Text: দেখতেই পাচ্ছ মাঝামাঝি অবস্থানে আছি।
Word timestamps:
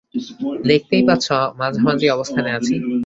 দেখতেই 0.65 1.03
পাচ্ছ 1.07 1.27
মাঝামাঝি 1.59 2.07
অবস্থানে 2.09 2.49
আছি। 2.57 2.75